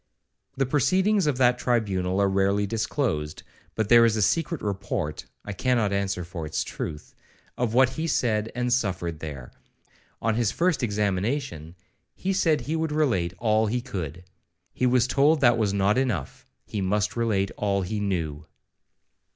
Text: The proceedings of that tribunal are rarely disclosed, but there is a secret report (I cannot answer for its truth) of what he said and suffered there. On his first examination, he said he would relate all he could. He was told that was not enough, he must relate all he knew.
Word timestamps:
The 0.57 0.65
proceedings 0.65 1.27
of 1.27 1.37
that 1.37 1.59
tribunal 1.59 2.19
are 2.19 2.27
rarely 2.27 2.65
disclosed, 2.65 3.43
but 3.75 3.87
there 3.87 4.03
is 4.03 4.17
a 4.17 4.21
secret 4.23 4.59
report 4.63 5.27
(I 5.45 5.53
cannot 5.53 5.93
answer 5.93 6.23
for 6.23 6.43
its 6.47 6.63
truth) 6.63 7.13
of 7.55 7.75
what 7.75 7.89
he 7.89 8.07
said 8.07 8.51
and 8.55 8.73
suffered 8.73 9.19
there. 9.19 9.51
On 10.19 10.33
his 10.33 10.49
first 10.51 10.81
examination, 10.81 11.75
he 12.15 12.33
said 12.33 12.61
he 12.61 12.75
would 12.75 12.91
relate 12.91 13.35
all 13.37 13.67
he 13.67 13.79
could. 13.79 14.23
He 14.73 14.87
was 14.87 15.05
told 15.05 15.39
that 15.41 15.55
was 15.59 15.71
not 15.71 15.99
enough, 15.99 16.47
he 16.65 16.81
must 16.81 17.15
relate 17.15 17.51
all 17.55 17.83
he 17.83 17.99
knew. 17.99 18.47